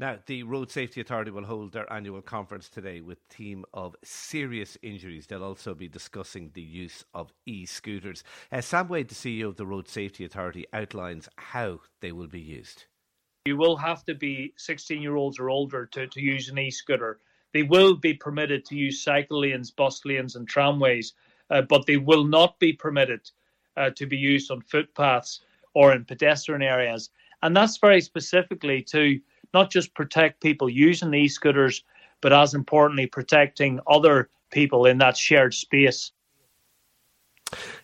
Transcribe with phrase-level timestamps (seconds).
[0.00, 4.78] Now, the Road Safety Authority will hold their annual conference today with theme of serious
[4.80, 5.26] injuries.
[5.26, 8.22] They'll also be discussing the use of e-scooters.
[8.52, 12.40] Uh, Sam Waide, the CEO of the Road Safety Authority, outlines how they will be
[12.40, 12.84] used.
[13.46, 17.18] You will have to be 16 year olds or older to, to use an e-scooter.
[17.52, 21.14] They will be permitted to use cycle lanes, bus lanes and tramways,
[21.50, 23.28] uh, but they will not be permitted
[23.76, 25.40] uh, to be used on footpaths
[25.74, 27.10] or in pedestrian areas.
[27.42, 29.20] And that's very specifically to
[29.54, 31.84] not just protect people using e scooters,
[32.20, 36.12] but as importantly, protecting other people in that shared space.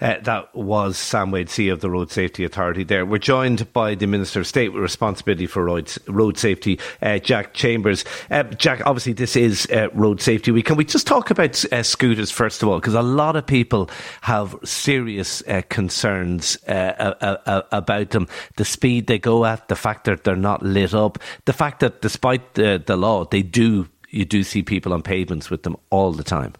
[0.00, 2.82] Uh, that was Sam Waide, CEO of the Road Safety Authority.
[2.82, 7.18] There, we're joined by the Minister of State with responsibility for road, road safety, uh,
[7.18, 8.04] Jack Chambers.
[8.30, 10.66] Uh, Jack, obviously, this is uh, Road Safety Week.
[10.66, 12.80] Can we just talk about uh, scooters first of all?
[12.80, 13.88] Because a lot of people
[14.22, 18.26] have serious uh, concerns about them.
[18.56, 22.02] The speed they go at, the fact that they're not lit up, the fact that
[22.02, 26.12] despite the, the law, they do you do see people on pavements with them all
[26.12, 26.52] the time.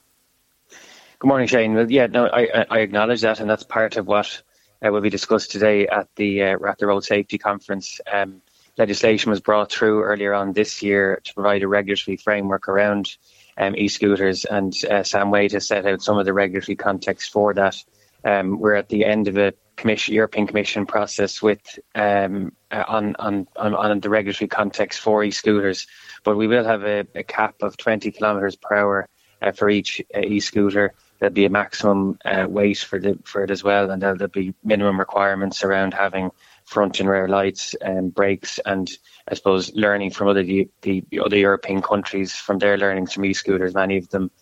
[1.23, 1.75] Good morning, Shane.
[1.75, 4.43] Well, yeah, no, I, I acknowledge that, and that's part of what
[4.85, 8.01] uh, will be discussed today at the uh, Road Safety Conference.
[8.13, 8.43] Um,
[8.77, 13.17] legislation was brought through earlier on this year to provide a regulatory framework around
[13.57, 17.55] um, e-scooters, and uh, Sam Waide has set out some of the regulatory context for
[17.55, 17.77] that.
[18.25, 23.15] Um, we're at the end of a commission, European Commission process with um, uh, on,
[23.21, 25.87] on, on on the regulatory context for e-scooters,
[26.25, 29.09] but we will have a, a cap of 20 kilometres per hour
[29.41, 33.51] uh, for each uh, e-scooter there'll be a maximum uh, weight for the for it
[33.53, 36.33] as well, and there'll, be minimum requirements around having
[36.65, 38.91] front and rear lights and brakes, and
[39.29, 43.73] I suppose learning from other the, the other European countries from their learnings from e-scooters.
[43.73, 44.33] Many of them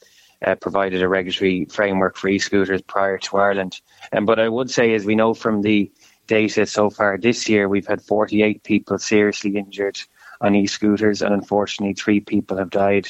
[0.47, 3.79] uh, provided a regulatory framework for e-scooters prior to Ireland.
[4.11, 5.93] And um, but I would say, as we know from the
[6.29, 10.01] data so far this year, we've had 48 people seriously injured
[10.41, 13.07] on e-scooters, and unfortunately, three people have died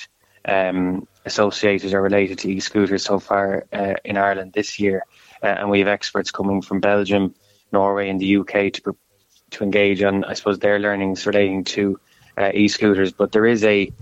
[0.46, 5.04] um, associated or related to e-scooters so far uh, in Ireland this year,
[5.42, 7.34] uh, and we have experts coming from Belgium,
[7.72, 8.96] Norway, and the UK to
[9.50, 11.98] to engage on, I suppose, their learnings relating to
[12.38, 13.12] uh, e-scooters.
[13.12, 13.92] But there is a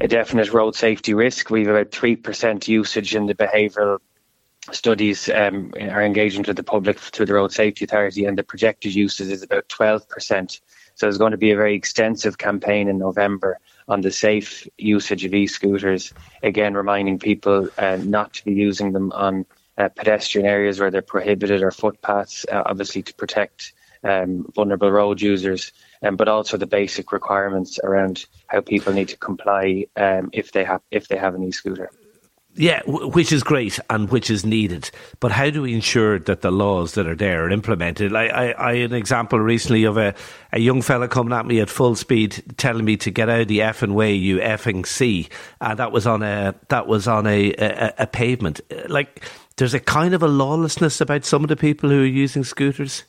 [0.00, 1.50] a definite road safety risk.
[1.50, 3.98] We've about three percent usage in the behavioural
[4.72, 8.94] studies um, are engaging to the public through the Road Safety Authority, and the projected
[8.94, 10.60] usage is about twelve percent.
[10.94, 13.58] So there's going to be a very extensive campaign in November
[13.88, 16.12] on the safe usage of e-scooters.
[16.42, 19.46] Again, reminding people uh, not to be using them on
[19.76, 23.72] uh, pedestrian areas where they're prohibited or footpaths, uh, obviously to protect
[24.04, 25.72] um, vulnerable road users,
[26.02, 30.64] um, but also the basic requirements around how people need to comply um, if they
[30.64, 31.90] have if they have an e-scooter.
[32.56, 34.88] Yeah, which is great and which is needed.
[35.18, 38.12] But how do we ensure that the laws that are there are implemented?
[38.12, 40.14] Like I, I an example recently of a,
[40.52, 43.48] a young fella coming at me at full speed, telling me to get out of
[43.48, 45.28] the effing way, you effing see,
[45.60, 48.60] and that was on a that was on a, a, a pavement.
[48.88, 49.24] Like
[49.56, 53.02] there's a kind of a lawlessness about some of the people who are using scooters.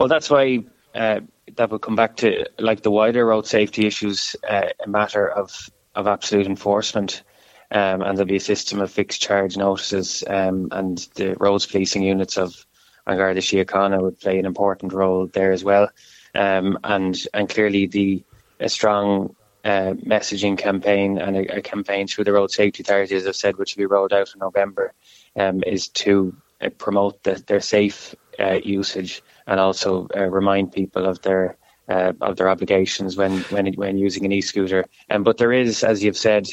[0.00, 1.20] Well, that's why uh,
[1.54, 5.70] that will come back to like the wider road safety issues, uh, a matter of
[5.94, 7.22] of absolute enforcement.
[7.70, 12.02] Um, and there'll be a system of fixed charge notices, um, and the roads policing
[12.02, 12.64] units of
[13.06, 15.90] An Garda Síochána would play an important role there as well.
[16.34, 18.22] Um, and and clearly the
[18.60, 19.34] a strong
[19.64, 23.56] uh, messaging campaign and a, a, campaign through the road safety authority, as I've said,
[23.56, 24.92] which will be rolled out in November,
[25.34, 31.04] um, is to uh, promote the, their safe uh, usage and also uh, remind people
[31.04, 31.56] of their
[31.88, 34.84] uh, of their obligations when when when using an e-scooter.
[35.10, 36.46] Um, but there is, as you've said,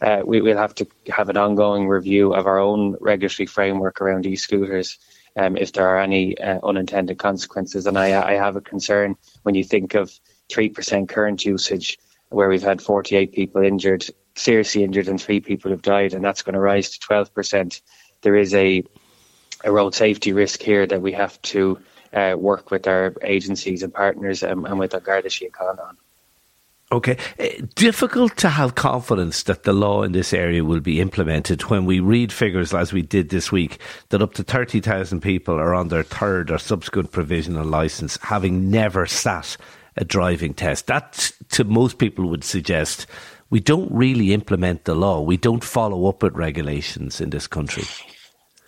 [0.00, 4.26] uh, we will have to have an ongoing review of our own regulatory framework around
[4.26, 4.98] e-scooters
[5.36, 7.86] um, if there are any uh, unintended consequences.
[7.86, 10.12] And I, I, have a concern when you think of
[10.50, 11.98] 3% current usage,
[12.30, 14.04] where we've had 48 people injured,
[14.34, 17.80] seriously injured, and three people have died, and that's going to rise to 12%.
[18.22, 18.84] There is a,
[19.64, 21.78] a road safety risk here that we have to
[22.12, 25.96] uh, work with our agencies and partners um, and with our Garda Síochána on.
[26.90, 27.18] Okay.
[27.38, 31.84] Uh, difficult to have confidence that the law in this area will be implemented when
[31.84, 35.88] we read figures as we did this week that up to 30,000 people are on
[35.88, 39.56] their third or subsequent provisional licence having never sat
[39.98, 40.86] a driving test.
[40.86, 43.06] That, to most people, would suggest
[43.50, 45.20] we don't really implement the law.
[45.20, 47.84] We don't follow up with regulations in this country.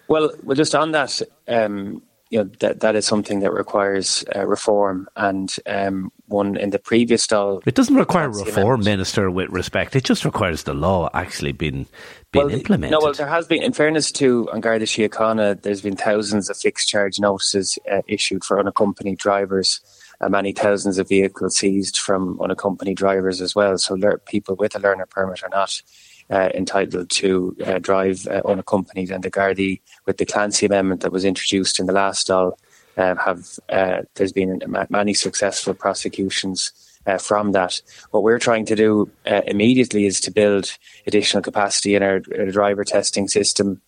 [0.09, 4.47] Well, well, just on that, um, you know that that is something that requires uh,
[4.47, 7.61] reform and um, one in the previous style.
[7.67, 9.95] It doesn't require reform, Minister, with respect.
[9.95, 11.87] It just requires the law actually being
[12.33, 12.93] being well, implemented.
[12.93, 16.57] No, well, there has been, in fairness to An Garda Síochána, there's been thousands of
[16.57, 19.81] fixed charge notices uh, issued for unaccompanied drivers.
[20.21, 23.79] uh, many thousands of vehicles seized from unaccompanied drivers as well.
[23.79, 23.97] So
[24.27, 25.83] people with a learner permit are not
[26.31, 29.11] uh, entitled to uh, drive uh, unaccompanied.
[29.11, 32.53] And the Gardaí, with the Clancy Amendment that was introduced in the last Dáil,
[33.01, 36.73] uh, have uh, there's been many successful prosecutions
[37.07, 37.81] uh, from that.
[38.11, 40.77] What we're trying to do uh, immediately is to build
[41.07, 43.81] additional capacity in our, our driver testing system.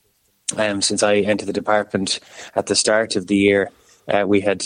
[0.57, 2.21] Um, since I entered the department
[2.57, 3.71] at the start of the year,
[4.09, 4.65] uh, we had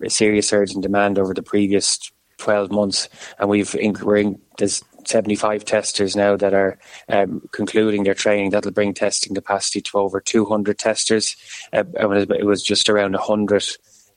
[0.00, 1.98] a serious surge in demand over the previous
[2.38, 3.08] 12 months,
[3.38, 6.78] and we've we're in, there's 75 testers now that are
[7.08, 8.50] um, concluding their training.
[8.50, 11.36] That'll bring testing capacity to over 200 testers.
[11.72, 13.64] Uh, it was just around 100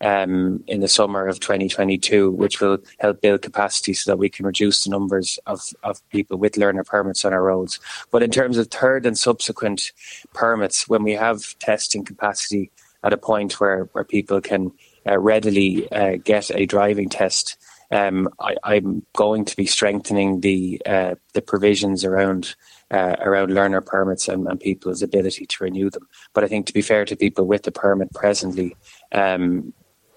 [0.01, 4.45] um, in the summer of 2022, which will help build capacity so that we can
[4.45, 7.79] reduce the numbers of, of people with learner permits on our roads.
[8.11, 9.91] But in terms of third and subsequent
[10.33, 12.71] permits, when we have testing capacity
[13.03, 14.71] at a point where, where people can
[15.07, 17.57] uh, readily uh, get a driving test,
[17.95, 22.55] um, I, am going to be strengthening the uh, the provisions around
[22.91, 26.07] uh, around learner permits and, and, people's ability to renew them.
[26.33, 28.75] But I think to be fair to people with the permit presently,
[29.11, 29.73] um,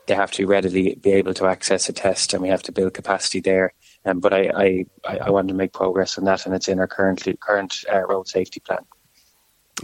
[0.07, 2.95] they have to readily be able to access a test, and we have to build
[2.95, 3.73] capacity there.
[4.05, 6.89] Um, but I, I, I want to make progress on that, and it's in our
[6.89, 8.85] current current uh, road safety plan.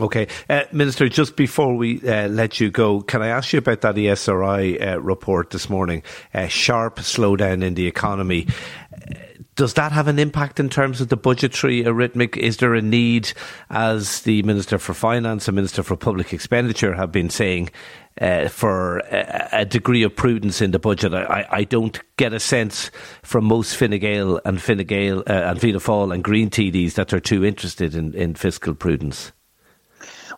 [0.00, 1.08] Okay, uh, Minister.
[1.08, 5.00] Just before we uh, let you go, can I ask you about that ESRI uh,
[5.00, 6.02] report this morning?
[6.48, 8.48] sharp slowdown in the economy.
[9.54, 12.36] Does that have an impact in terms of the budgetary arithmetic?
[12.36, 13.32] Is there a need,
[13.70, 17.70] as the Minister for Finance and Minister for Public Expenditure have been saying,
[18.20, 21.12] uh, for a, a, degree of prudence in the budget.
[21.14, 22.92] I, I, don't get a sense
[23.22, 27.08] from most Fine Gael and Fine Gael uh, and Fianna Fáil and Green TDs that
[27.08, 29.32] they're too interested in, in fiscal prudence.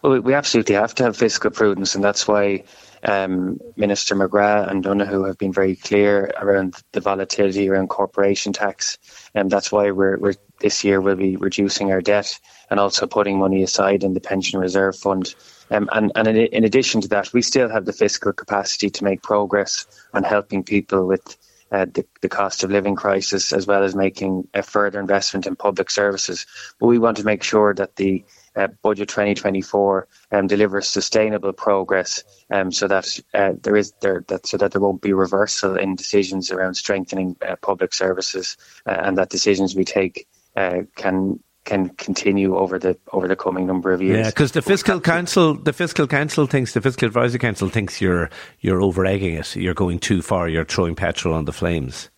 [0.02, 2.64] Well, we absolutely have to have fiscal prudence, and that's why
[3.02, 8.98] um, Minister McGrath and Donohoe have been very clear around the volatility around corporation tax,
[9.34, 12.38] and that's why we're, we're this year we'll be reducing our debt
[12.70, 15.34] and also putting money aside in the pension reserve fund
[15.70, 19.04] um, and, and in, in, addition to that, we still have the fiscal capacity to
[19.04, 21.36] make progress on helping people with
[21.72, 25.56] uh, the, the, cost of living crisis, as well as making a further investment in
[25.56, 26.46] public services.
[26.78, 28.24] But we want to make sure that the
[28.56, 34.46] uh, budget 2024 um, delivers sustainable progress, um, so that uh, there is there that
[34.46, 38.56] so that there won't be reversal in decisions around strengthening uh, public services,
[38.86, 40.26] uh, and that decisions we take
[40.56, 44.18] uh, can can continue over the over the coming number of years.
[44.18, 48.30] Yeah, because the fiscal council, the fiscal council thinks the fiscal advisory council thinks you're
[48.60, 49.54] you're over egging it.
[49.54, 50.48] You're going too far.
[50.48, 52.08] You're throwing petrol on the flames.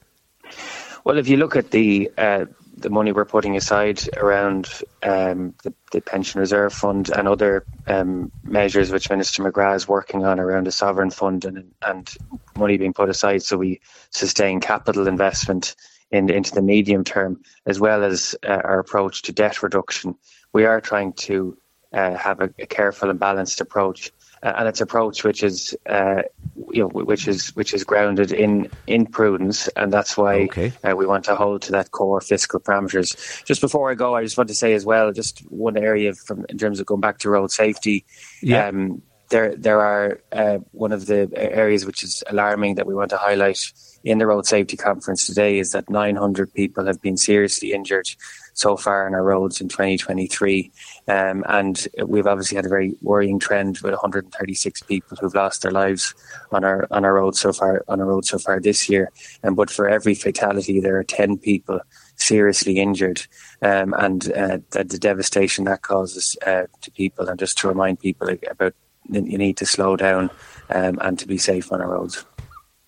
[1.05, 2.45] Well, if you look at the uh,
[2.81, 4.69] the money we're putting aside around
[5.03, 10.25] um, the, the, pension reserve fund and other um, measures which Minister McGrath is working
[10.25, 12.15] on around the sovereign fund and and
[12.57, 13.81] money being put aside so we
[14.11, 15.75] sustain capital investment
[16.11, 20.15] in, into the medium term, as well as uh, our approach to debt reduction.
[20.53, 21.57] We are trying to
[21.93, 24.11] uh, have a, a, careful and balanced approach,
[24.43, 26.23] uh, and it's approach which is, uh,
[26.71, 30.73] you know, which is which is grounded in in prudence, and that's why okay.
[30.85, 33.45] Uh, we want to hold to that core fiscal parameters.
[33.45, 36.47] Just before I go, I just want to say as well, just one area from
[36.49, 38.05] in terms of going back to road safety.
[38.43, 38.69] Yeah.
[38.69, 43.11] Um, there, there are uh, one of the areas which is alarming that we want
[43.11, 43.61] to highlight
[44.05, 48.09] in the road safety conference today is that 900 people have been seriously injured
[48.55, 50.71] so far on our roads in 2023.
[51.07, 55.71] Um, and we've obviously had a very worrying trend with 136 people who've lost their
[55.71, 56.15] lives
[56.51, 59.11] on our on our roads so far on our roads so far this year.
[59.43, 61.81] And um, but for every fatality, there are 10 people
[62.17, 63.23] seriously injured,
[63.63, 67.29] um, and uh, the, the, devastation that causes uh, to people.
[67.29, 68.75] And just to remind people about
[69.09, 70.31] you need to slow down
[70.71, 72.25] um, and to be safe on our roads.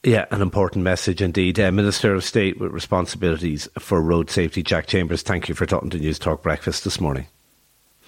[0.02, 1.60] Yeah, an important message indeed.
[1.60, 5.90] Uh, Minister of State with responsibilities for road safety, Jack Chambers, thank you for talking
[5.90, 7.26] to Newstalk Breakfast this morning.